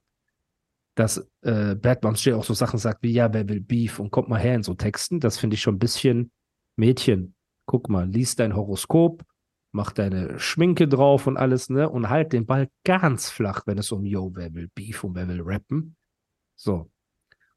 dass 0.94 1.26
äh, 1.42 1.74
Bad 1.74 2.02
Moms 2.02 2.24
J 2.24 2.36
auch 2.36 2.44
so 2.44 2.54
Sachen 2.54 2.78
sagt 2.78 3.02
wie, 3.02 3.12
ja, 3.12 3.32
wer 3.32 3.48
will 3.48 3.60
Beef 3.60 3.98
und 3.98 4.10
kommt 4.10 4.28
mal 4.28 4.40
her 4.40 4.54
in 4.54 4.62
so 4.62 4.74
Texten. 4.74 5.20
Das 5.20 5.38
finde 5.38 5.54
ich 5.54 5.62
schon 5.62 5.76
ein 5.76 5.78
bisschen 5.78 6.32
Mädchen. 6.76 7.34
Guck 7.66 7.88
mal, 7.88 8.08
lies 8.08 8.36
dein 8.36 8.56
Horoskop, 8.56 9.24
mach 9.72 9.92
deine 9.92 10.38
Schminke 10.38 10.88
drauf 10.88 11.26
und 11.26 11.36
alles, 11.36 11.70
ne? 11.70 11.88
Und 11.88 12.08
halt 12.08 12.32
den 12.32 12.46
Ball 12.46 12.68
ganz 12.84 13.30
flach, 13.30 13.62
wenn 13.66 13.78
es 13.78 13.92
um 13.92 14.04
Yo, 14.04 14.32
wer 14.34 14.52
will 14.54 14.68
Beef 14.74 15.04
und 15.04 15.14
wer 15.14 15.28
will 15.28 15.42
rappen. 15.42 15.96
So. 16.56 16.90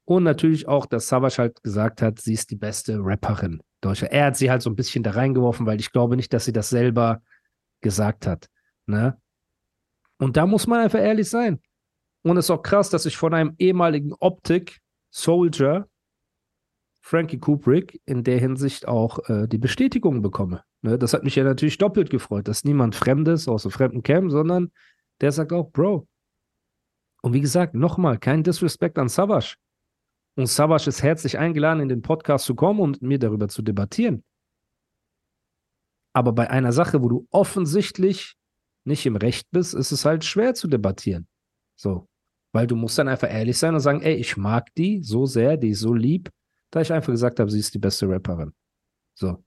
Und 0.06 0.22
natürlich 0.22 0.68
auch, 0.68 0.86
dass 0.86 1.08
Savage 1.08 1.38
halt 1.38 1.62
gesagt 1.62 2.02
hat, 2.02 2.20
sie 2.20 2.34
ist 2.34 2.50
die 2.50 2.56
beste 2.56 2.98
Rapperin 2.98 3.60
Deutscher. 3.80 4.10
Er 4.10 4.26
hat 4.26 4.36
sie 4.36 4.50
halt 4.50 4.62
so 4.62 4.70
ein 4.70 4.76
bisschen 4.76 5.02
da 5.02 5.12
reingeworfen, 5.12 5.66
weil 5.66 5.80
ich 5.80 5.92
glaube 5.92 6.16
nicht, 6.16 6.32
dass 6.32 6.44
sie 6.44 6.52
das 6.52 6.68
selber 6.68 7.22
gesagt 7.80 8.26
hat. 8.26 8.48
Ne? 8.86 9.18
Und 10.18 10.36
da 10.36 10.46
muss 10.46 10.66
man 10.66 10.80
einfach 10.80 11.00
ehrlich 11.00 11.28
sein. 11.28 11.60
Und 12.22 12.38
es 12.38 12.46
ist 12.46 12.50
auch 12.50 12.62
krass, 12.62 12.90
dass 12.90 13.06
ich 13.06 13.16
von 13.16 13.34
einem 13.34 13.54
ehemaligen 13.58 14.14
Optik-Soldier, 14.14 15.86
Frankie 17.02 17.38
Kubrick, 17.38 18.00
in 18.06 18.24
der 18.24 18.38
Hinsicht 18.38 18.88
auch 18.88 19.28
äh, 19.28 19.46
die 19.46 19.58
Bestätigung 19.58 20.22
bekomme. 20.22 20.62
Ne? 20.80 20.98
Das 20.98 21.12
hat 21.12 21.24
mich 21.24 21.34
ja 21.34 21.44
natürlich 21.44 21.76
doppelt 21.76 22.08
gefreut, 22.08 22.48
dass 22.48 22.64
niemand 22.64 22.94
Fremdes 22.94 23.46
aus 23.46 23.62
dem 23.62 23.70
fremden 23.70 24.02
Camp, 24.02 24.30
sondern 24.30 24.72
der 25.20 25.32
sagt 25.32 25.52
auch, 25.52 25.70
Bro. 25.70 26.08
Und 27.20 27.34
wie 27.34 27.42
gesagt, 27.42 27.74
nochmal, 27.74 28.18
kein 28.18 28.42
Disrespect 28.42 28.98
an 28.98 29.08
Savage. 29.08 29.56
Und 30.36 30.46
Savage 30.46 30.88
ist 30.88 31.02
herzlich 31.02 31.38
eingeladen, 31.38 31.80
in 31.80 31.88
den 31.88 32.02
Podcast 32.02 32.44
zu 32.44 32.54
kommen 32.54 32.80
und 32.80 33.02
mit 33.02 33.02
mir 33.02 33.18
darüber 33.18 33.48
zu 33.48 33.62
debattieren. 33.62 34.24
Aber 36.12 36.32
bei 36.32 36.50
einer 36.50 36.72
Sache, 36.72 37.02
wo 37.02 37.08
du 37.08 37.28
offensichtlich 37.30 38.36
nicht 38.84 39.06
im 39.06 39.16
Recht 39.16 39.50
bist, 39.50 39.74
ist 39.74 39.92
es 39.92 40.04
halt 40.04 40.24
schwer 40.24 40.54
zu 40.54 40.68
debattieren. 40.68 41.26
So. 41.76 42.08
Weil 42.52 42.66
du 42.66 42.76
musst 42.76 42.98
dann 42.98 43.08
einfach 43.08 43.30
ehrlich 43.30 43.58
sein 43.58 43.74
und 43.74 43.80
sagen, 43.80 44.00
ey, 44.02 44.14
ich 44.14 44.36
mag 44.36 44.72
die 44.74 45.02
so 45.02 45.26
sehr, 45.26 45.56
die 45.56 45.70
ist 45.70 45.80
so 45.80 45.92
lieb, 45.92 46.30
da 46.70 46.80
ich 46.80 46.92
einfach 46.92 47.12
gesagt 47.12 47.40
habe, 47.40 47.50
sie 47.50 47.58
ist 47.58 47.74
die 47.74 47.78
beste 47.78 48.08
Rapperin. 48.08 48.52
So. 49.14 49.44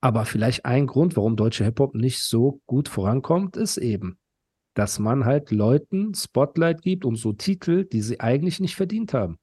Aber 0.00 0.24
vielleicht 0.24 0.64
ein 0.64 0.86
Grund, 0.86 1.16
warum 1.16 1.36
deutsche 1.36 1.64
Hip-Hop 1.64 1.94
nicht 1.94 2.22
so 2.22 2.60
gut 2.66 2.88
vorankommt, 2.88 3.56
ist 3.56 3.76
eben, 3.76 4.18
dass 4.76 4.98
man 4.98 5.24
halt 5.24 5.50
Leuten 5.52 6.12
Spotlight 6.14 6.82
gibt 6.82 7.06
und 7.06 7.16
so 7.16 7.32
Titel, 7.32 7.86
die 7.86 8.02
sie 8.02 8.20
eigentlich 8.20 8.60
nicht 8.60 8.76
verdient 8.76 9.14
haben. 9.14 9.38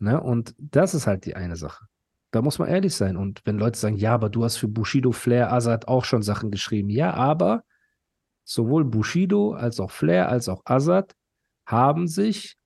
Ne? 0.00 0.20
Und 0.20 0.52
das 0.58 0.94
ist 0.94 1.06
halt 1.06 1.26
die 1.26 1.36
eine 1.36 1.54
Sache. 1.54 1.86
Da 2.32 2.42
muss 2.42 2.58
man 2.58 2.68
ehrlich 2.68 2.92
sein. 2.92 3.16
Und 3.16 3.40
wenn 3.44 3.58
Leute 3.58 3.78
sagen, 3.78 3.94
ja, 3.94 4.14
aber 4.14 4.30
du 4.30 4.42
hast 4.42 4.56
für 4.56 4.66
Bushido, 4.66 5.12
Flair, 5.12 5.52
Azad 5.52 5.86
auch 5.86 6.04
schon 6.04 6.22
Sachen 6.22 6.50
geschrieben. 6.50 6.90
Ja, 6.90 7.14
aber 7.14 7.62
sowohl 8.42 8.84
Bushido 8.84 9.52
als 9.52 9.78
auch 9.78 9.92
Flair 9.92 10.28
als 10.28 10.48
auch 10.48 10.62
Azad 10.64 11.14
haben 11.64 12.08
sich 12.08 12.56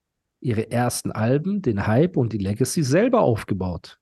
ihre 0.41 0.71
ersten 0.71 1.13
Alben, 1.13 1.61
den 1.61 1.87
Hype 1.87 2.17
und 2.17 2.33
die 2.33 2.39
Legacy 2.39 2.83
selber 2.83 3.21
aufgebaut. 3.21 3.99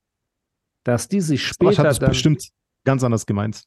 Dass 0.85 1.09
die 1.09 1.21
sich 1.21 1.45
später 1.45 1.73
ich 1.73 1.79
hat 1.81 1.87
das 1.87 1.99
bestimmt 1.99 2.51
ganz 2.85 3.03
anders 3.03 3.27
gemeint. 3.27 3.65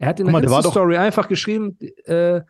Er 0.00 0.08
hat 0.08 0.18
in 0.18 0.26
Guck 0.26 0.32
der 0.32 0.32
mal, 0.32 0.40
der 0.48 0.56
Insta-Story 0.56 0.96
einfach 0.96 1.28
geschrieben, 1.28 1.78
äh, 2.04 2.40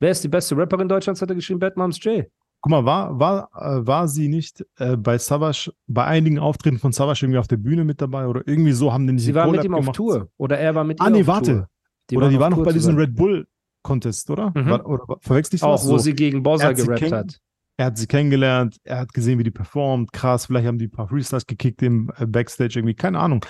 wer 0.00 0.10
ist 0.10 0.24
die 0.24 0.28
beste 0.28 0.56
Rapperin 0.56 0.88
Deutschlands, 0.88 1.20
hat 1.20 1.28
er 1.28 1.34
geschrieben, 1.34 1.60
Bad 1.60 1.76
Moms 1.76 2.02
J. 2.02 2.24
Guck 2.62 2.70
mal, 2.70 2.84
war, 2.84 3.18
war, 3.18 3.50
äh, 3.54 3.86
war 3.86 4.08
sie 4.08 4.28
nicht 4.28 4.64
äh, 4.78 4.96
bei 4.96 5.18
Savage, 5.18 5.72
bei 5.86 6.04
einigen 6.04 6.38
Auftritten 6.38 6.78
von 6.78 6.92
Savage 6.92 7.24
irgendwie 7.24 7.38
auf 7.38 7.48
der 7.48 7.56
Bühne 7.56 7.84
mit 7.84 8.00
dabei 8.00 8.26
oder 8.26 8.42
irgendwie 8.46 8.72
so 8.72 8.92
haben 8.92 9.06
die 9.06 9.14
nicht 9.14 9.24
Sie 9.24 9.34
war 9.34 9.50
mit 9.50 9.64
ihm 9.64 9.74
auf 9.74 9.80
gemacht? 9.80 9.96
Tour. 9.96 10.28
Oder 10.36 10.58
er 10.58 10.74
war 10.74 10.84
mit 10.84 11.00
Ah, 11.00 11.06
ihr 11.06 11.10
nee, 11.10 11.20
auf 11.22 11.26
warte. 11.26 11.68
Tour. 12.08 12.18
oder 12.18 12.28
die 12.28 12.36
auf 12.36 12.42
war 12.42 12.50
noch 12.50 12.62
bei 12.62 12.72
diesem. 12.72 12.96
Red 12.96 13.14
Bull 13.14 13.46
Contest, 13.82 14.28
oder? 14.28 14.50
Mhm. 14.54 14.66
War, 14.68 14.86
oder 14.86 15.04
verwechsel 15.20 15.54
ich 15.56 15.62
Auch, 15.62 15.72
was? 15.74 15.84
wo 15.86 15.92
So. 15.92 15.98
sie 15.98 16.14
gegen 16.14 16.42
Bozza 16.42 16.64
Er 16.64 16.70
hat 16.70 16.76
gerappt 16.76 17.12
hat. 17.12 17.38
Er 17.78 17.86
hat 17.86 17.96
sie 17.96 18.06
kennengelernt, 18.06 18.76
er 18.84 18.98
hat 18.98 19.14
gesehen, 19.14 19.38
wie 19.38 19.42
die 19.42 19.50
performt, 19.50 20.12
krass, 20.12 20.44
vielleicht 20.44 20.66
haben 20.66 20.76
die 20.76 20.84
ein 20.88 20.90
paar 20.90 21.08
Freestyles 21.08 21.46
gekickt 21.46 21.80
im 21.80 22.12
äh, 22.18 22.26
Backstage 22.26 22.78
irgendwie, 22.78 22.92
keine 22.94 23.18
Ahnung. 23.18 23.42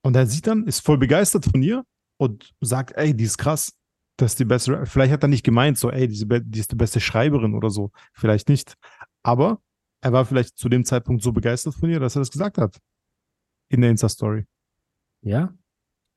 Und 0.00 0.16
er 0.16 0.26
sieht 0.26 0.46
dann, 0.46 0.64
ist 0.64 0.80
voll 0.80 0.96
begeistert 0.96 1.44
von 1.44 1.62
ihr 1.62 1.84
und 2.16 2.52
sagt, 2.60 2.92
ey, 2.96 3.14
die 3.14 3.24
ist 3.24 3.38
krass, 3.38 3.72
das 4.16 4.32
ist 4.32 4.40
die 4.40 4.44
beste, 4.44 4.86
vielleicht 4.86 5.12
hat 5.12 5.22
er 5.22 5.28
nicht 5.28 5.44
gemeint, 5.44 5.78
so, 5.78 5.90
ey, 5.90 6.06
die 6.08 6.60
ist 6.60 6.70
die 6.70 6.76
beste 6.76 7.00
Schreiberin 7.00 7.54
oder 7.54 7.70
so, 7.70 7.90
vielleicht 8.12 8.48
nicht. 8.48 8.74
Aber 9.22 9.60
er 10.00 10.12
war 10.12 10.24
vielleicht 10.24 10.56
zu 10.56 10.68
dem 10.68 10.84
Zeitpunkt 10.84 11.22
so 11.22 11.32
begeistert 11.32 11.74
von 11.74 11.90
ihr, 11.90 11.98
dass 11.98 12.16
er 12.16 12.20
das 12.20 12.30
gesagt 12.30 12.58
hat. 12.58 12.78
In 13.70 13.80
der 13.80 13.90
Insta-Story. 13.90 14.46
Ja? 15.22 15.52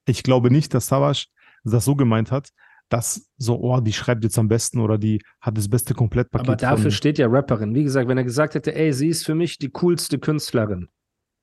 Ich 0.05 0.23
glaube 0.23 0.51
nicht, 0.51 0.73
dass 0.73 0.87
Savage 0.87 1.27
das 1.63 1.85
so 1.85 1.95
gemeint 1.95 2.31
hat, 2.31 2.49
dass 2.89 3.29
so, 3.37 3.59
oh, 3.59 3.79
die 3.81 3.93
schreibt 3.93 4.23
jetzt 4.23 4.37
am 4.37 4.47
besten 4.47 4.79
oder 4.79 4.97
die 4.97 5.21
hat 5.41 5.57
das 5.57 5.69
beste 5.69 5.93
Komplettpaket. 5.93 6.47
Aber 6.47 6.55
dafür 6.55 6.83
von, 6.83 6.91
steht 6.91 7.17
ja 7.17 7.27
Rapperin. 7.27 7.73
Wie 7.73 7.83
gesagt, 7.83 8.07
wenn 8.07 8.17
er 8.17 8.23
gesagt 8.23 8.55
hätte, 8.55 8.75
ey, 8.75 8.93
sie 8.93 9.09
ist 9.09 9.25
für 9.25 9.35
mich 9.35 9.57
die 9.57 9.69
coolste 9.69 10.19
Künstlerin, 10.19 10.89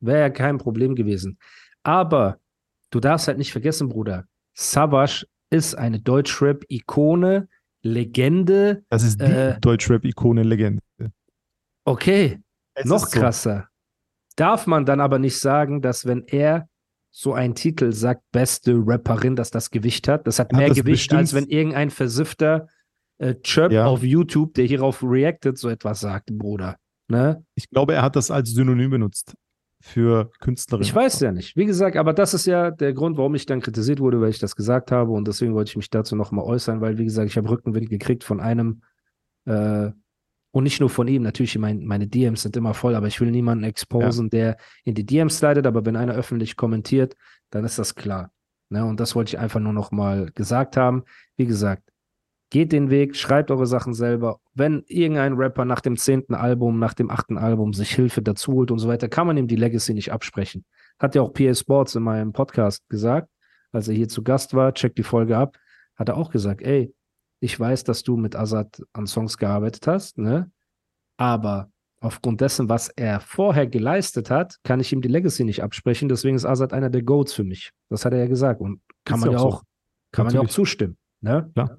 wäre 0.00 0.20
ja 0.20 0.30
kein 0.30 0.58
Problem 0.58 0.94
gewesen. 0.94 1.38
Aber 1.82 2.38
du 2.90 3.00
darfst 3.00 3.28
halt 3.28 3.38
nicht 3.38 3.52
vergessen, 3.52 3.88
Bruder, 3.88 4.26
Savage 4.54 5.26
ist 5.50 5.74
eine 5.76 6.00
Deutschrap-Ikone, 6.00 7.48
Legende. 7.82 8.84
Das 8.88 9.02
ist 9.02 9.20
die 9.20 9.24
Äh, 9.26 9.60
Deutschrap-Ikone-Legende. 9.60 10.80
Okay, 11.84 12.40
Es 12.74 12.86
noch 12.86 13.04
ist 13.04 13.12
so. 13.12 13.20
krasser. 13.20 13.68
Darf 14.36 14.66
man 14.66 14.84
dann 14.86 15.00
aber 15.00 15.18
nicht 15.18 15.38
sagen, 15.38 15.82
dass 15.82 16.06
wenn 16.06 16.24
er 16.26 16.68
so 17.12 17.34
einen 17.34 17.54
Titel 17.54 17.92
sagt, 17.92 18.22
beste 18.32 18.74
Rapperin, 18.76 19.36
dass 19.36 19.50
das 19.50 19.70
Gewicht 19.70 20.08
hat? 20.08 20.26
Das 20.26 20.38
hat 20.38 20.52
Hat 20.52 20.58
mehr 20.58 20.68
das 20.68 20.78
Gewicht, 20.78 20.94
bestimmt- 21.02 21.18
als 21.20 21.34
wenn 21.34 21.46
irgendein 21.46 21.90
versiffter 21.90 22.66
äh, 23.18 23.34
Chirp 23.42 23.70
Ja. 23.70 23.86
auf 23.86 24.02
YouTube, 24.02 24.54
der 24.54 24.64
hierauf 24.64 25.00
reactet, 25.04 25.56
so 25.56 25.68
etwas 25.68 26.00
sagt, 26.00 26.36
Bruder. 26.36 26.76
Ne? 27.08 27.44
Ich 27.54 27.70
glaube, 27.70 27.94
er 27.94 28.02
hat 28.02 28.16
das 28.16 28.30
als 28.32 28.50
Synonym 28.50 28.90
benutzt 28.90 29.34
für 29.84 30.30
Künstlerin. 30.40 30.82
Ich 30.82 30.94
weiß 30.94 31.20
ja 31.20 31.30
nicht. 31.30 31.56
Wie 31.56 31.66
gesagt, 31.66 31.98
aber 31.98 32.14
das 32.14 32.32
ist 32.32 32.46
ja 32.46 32.70
der 32.70 32.94
Grund, 32.94 33.18
warum 33.18 33.34
ich 33.34 33.44
dann 33.44 33.60
kritisiert 33.60 34.00
wurde, 34.00 34.18
weil 34.18 34.30
ich 34.30 34.38
das 34.38 34.56
gesagt 34.56 34.90
habe 34.90 35.12
und 35.12 35.28
deswegen 35.28 35.52
wollte 35.52 35.68
ich 35.68 35.76
mich 35.76 35.90
dazu 35.90 36.16
nochmal 36.16 36.46
äußern, 36.46 36.80
weil, 36.80 36.96
wie 36.96 37.04
gesagt, 37.04 37.28
ich 37.28 37.36
habe 37.36 37.50
Rückenwind 37.50 37.90
gekriegt 37.90 38.24
von 38.24 38.40
einem 38.40 38.80
äh, 39.44 39.90
und 40.52 40.64
nicht 40.64 40.80
nur 40.80 40.88
von 40.88 41.06
ihm. 41.06 41.22
Natürlich, 41.22 41.58
mein, 41.58 41.84
meine 41.84 42.06
DMs 42.06 42.40
sind 42.40 42.56
immer 42.56 42.72
voll, 42.72 42.94
aber 42.94 43.08
ich 43.08 43.20
will 43.20 43.30
niemanden 43.30 43.62
exposen, 43.62 44.30
der 44.30 44.56
in 44.84 44.94
die 44.94 45.04
DMs 45.04 45.42
leidet, 45.42 45.66
aber 45.66 45.84
wenn 45.84 45.96
einer 45.96 46.14
öffentlich 46.14 46.56
kommentiert, 46.56 47.14
dann 47.50 47.66
ist 47.66 47.78
das 47.78 47.94
klar. 47.94 48.32
Ne? 48.70 48.86
Und 48.86 49.00
das 49.00 49.14
wollte 49.14 49.36
ich 49.36 49.38
einfach 49.38 49.60
nur 49.60 49.74
nochmal 49.74 50.30
gesagt 50.34 50.78
haben. 50.78 51.04
Wie 51.36 51.44
gesagt, 51.44 51.82
geht 52.50 52.72
den 52.72 52.90
Weg, 52.90 53.16
schreibt 53.16 53.50
eure 53.50 53.66
Sachen 53.66 53.94
selber. 53.94 54.38
Wenn 54.54 54.84
irgendein 54.86 55.34
Rapper 55.34 55.64
nach 55.64 55.80
dem 55.80 55.96
zehnten 55.96 56.34
Album, 56.34 56.78
nach 56.78 56.94
dem 56.94 57.10
achten 57.10 57.38
Album 57.38 57.72
sich 57.72 57.90
Hilfe 57.94 58.22
dazu 58.22 58.52
holt 58.52 58.70
und 58.70 58.78
so 58.78 58.88
weiter, 58.88 59.08
kann 59.08 59.26
man 59.26 59.36
ihm 59.36 59.48
die 59.48 59.56
Legacy 59.56 59.94
nicht 59.94 60.12
absprechen. 60.12 60.64
Hat 60.98 61.14
ja 61.14 61.22
auch 61.22 61.32
PA 61.32 61.54
Sports 61.54 61.94
in 61.94 62.02
meinem 62.02 62.32
Podcast 62.32 62.88
gesagt, 62.88 63.28
als 63.72 63.88
er 63.88 63.94
hier 63.94 64.08
zu 64.08 64.22
Gast 64.22 64.54
war, 64.54 64.72
checkt 64.72 64.98
die 64.98 65.02
Folge 65.02 65.36
ab, 65.36 65.56
hat 65.96 66.08
er 66.08 66.16
auch 66.16 66.30
gesagt, 66.30 66.62
ey, 66.62 66.94
ich 67.40 67.58
weiß, 67.58 67.84
dass 67.84 68.02
du 68.04 68.16
mit 68.16 68.36
Azad 68.36 68.82
an 68.92 69.06
Songs 69.06 69.36
gearbeitet 69.36 69.86
hast, 69.86 70.18
ne? 70.18 70.50
Aber 71.16 71.70
aufgrund 72.00 72.40
dessen, 72.40 72.68
was 72.68 72.88
er 72.88 73.20
vorher 73.20 73.66
geleistet 73.66 74.30
hat, 74.30 74.56
kann 74.62 74.80
ich 74.80 74.92
ihm 74.92 75.00
die 75.00 75.08
Legacy 75.08 75.44
nicht 75.44 75.62
absprechen. 75.62 76.08
Deswegen 76.08 76.36
ist 76.36 76.44
Azad 76.44 76.72
einer 76.72 76.90
der 76.90 77.02
Goats 77.02 77.32
für 77.32 77.44
mich. 77.44 77.72
Das 77.88 78.04
hat 78.04 78.12
er 78.12 78.20
ja 78.20 78.26
gesagt. 78.26 78.60
Und 78.60 78.80
kann 79.04 79.18
Ist 79.18 79.24
man 79.24 79.32
ja 79.34 79.38
auch 79.38 79.60
so. 79.60 79.66
kann 80.12 80.24
man 80.26 80.34
ja 80.34 80.40
auch 80.40 80.44
Natürlich. 80.44 80.54
zustimmen. 80.54 80.96
Ne? 81.20 81.50
Klar. 81.54 81.78